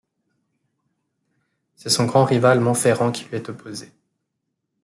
C’est 1.75 1.89
son 1.91 2.05
grand 2.07 2.25
rival 2.25 2.59
Montferrand 2.59 3.11
qui 3.11 3.25
lui 3.25 3.35
est 3.37 3.49
opposé. 3.49 3.91